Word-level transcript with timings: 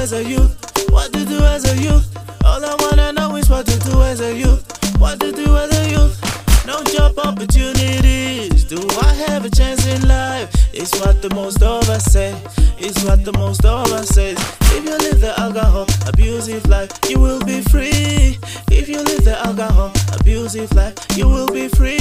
as 0.00 0.12
a 0.14 0.24
youth? 0.24 0.56
What 0.90 1.12
to 1.12 1.26
do 1.26 1.38
as 1.44 1.70
a 1.70 1.76
youth? 1.76 2.08
All 2.42 2.64
I 2.64 2.74
wanna 2.80 3.12
know 3.12 3.36
is 3.36 3.50
what 3.50 3.66
to 3.66 3.78
do 3.80 4.00
as 4.00 4.22
a 4.22 4.34
youth. 4.34 4.64
What 4.98 5.20
to 5.20 5.30
do 5.30 5.54
as 5.58 5.70
a 5.76 5.90
youth? 5.90 6.16
No 6.66 6.82
job 6.84 7.18
opportunities. 7.18 8.64
Do 8.64 8.80
I 9.02 9.12
have 9.28 9.44
a 9.44 9.50
chance 9.50 9.86
in 9.86 10.08
life? 10.08 10.48
It's 10.72 10.98
what 11.00 11.20
the 11.20 11.28
most 11.34 11.62
of 11.62 11.86
us 11.90 12.04
say. 12.04 12.34
It's 12.78 13.04
what 13.04 13.26
the 13.26 13.34
most 13.34 13.62
of 13.66 13.92
us 13.92 14.08
says. 14.08 14.38
If 14.76 14.84
you 14.84 14.96
live 14.96 15.20
the 15.20 15.38
alcohol 15.38 15.86
abusive 16.08 16.66
life, 16.66 16.92
you 17.10 17.20
will 17.20 17.44
be 17.44 17.60
free. 17.60 18.38
If 18.70 18.88
you 18.88 19.02
live 19.02 19.24
the 19.24 19.36
alcohol 19.46 19.92
abusive 20.18 20.72
life, 20.72 20.94
you 21.14 21.28
will 21.28 21.48
be 21.48 21.68
free. 21.68 21.99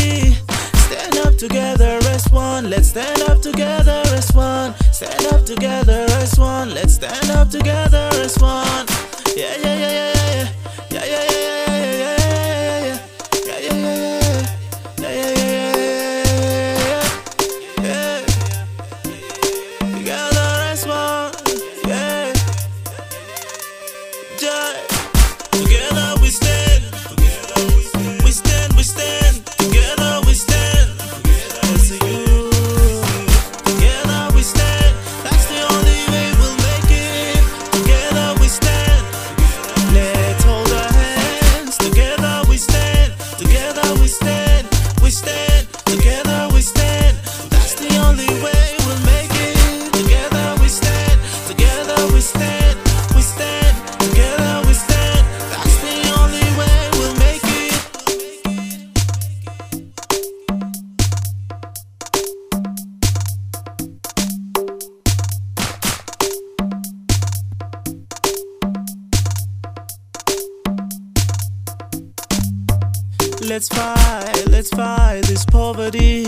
Let's 73.49 73.67
fight, 73.67 74.45
let's 74.51 74.69
fight 74.69 75.23
this 75.23 75.43
poverty. 75.43 76.23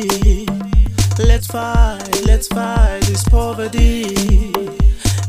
Let's 1.19 1.45
fight, 1.45 2.25
let's 2.25 2.47
fight 2.47 3.01
this 3.01 3.23
poverty. 3.25 4.05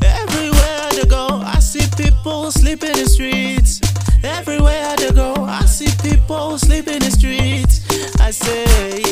Everywhere 0.02 0.88
I 0.88 1.04
go, 1.06 1.42
I 1.44 1.58
see 1.58 1.84
people 2.02 2.50
sleep 2.50 2.82
in 2.82 2.94
the 2.94 3.06
streets. 3.06 3.82
Everywhere 4.24 4.96
I 4.98 5.10
go, 5.10 5.34
I 5.44 5.66
see 5.66 5.90
people 6.02 6.56
sleep 6.56 6.88
in 6.88 7.00
the 7.00 7.10
streets. 7.10 7.84
I 8.18 8.30
say 8.30 8.64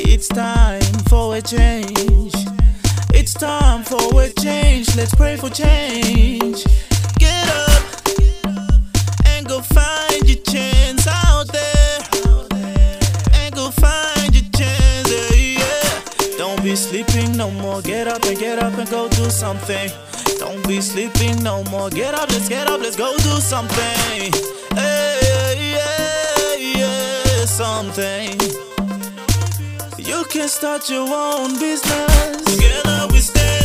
it's 0.08 0.28
time 0.28 0.80
for 1.10 1.36
a 1.36 1.42
change. 1.42 2.32
It's 3.12 3.34
time 3.34 3.82
for 3.82 4.22
a 4.22 4.30
change. 4.40 4.96
Let's 4.96 5.14
pray 5.14 5.36
for 5.36 5.50
change. 5.50 6.64
Get 7.18 7.46
up 7.46 7.82
and 9.26 9.46
go 9.46 9.60
find 9.60 10.26
your 10.26 10.42
chance 10.44 10.79
be 16.70 16.76
sleeping 16.76 17.36
no 17.36 17.50
more. 17.50 17.82
Get 17.82 18.06
up 18.06 18.24
and 18.26 18.38
get 18.38 18.60
up 18.60 18.78
and 18.78 18.88
go 18.88 19.08
do 19.08 19.28
something. 19.28 19.90
Don't 20.38 20.64
be 20.68 20.80
sleeping 20.80 21.42
no 21.42 21.64
more. 21.64 21.90
Get 21.90 22.14
up, 22.14 22.30
let's 22.30 22.48
get 22.48 22.68
up, 22.70 22.80
let's 22.80 22.94
go 22.94 23.12
do 23.16 23.40
something. 23.40 24.32
Hey, 24.76 25.72
yeah, 25.74 26.54
yeah, 26.78 27.44
something. 27.44 28.38
You 29.98 30.24
can 30.30 30.48
start 30.48 30.88
your 30.88 31.08
own 31.12 31.58
business. 31.58 32.36
Together 32.44 33.08
we 33.10 33.18
stand. 33.18 33.59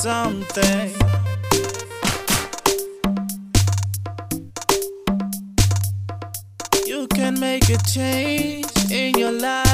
something. 0.00 0.92
You 6.86 7.08
can 7.08 7.40
make 7.40 7.68
a 7.68 7.78
change 7.78 8.66
in 8.90 9.18
your 9.18 9.32
life. 9.32 9.67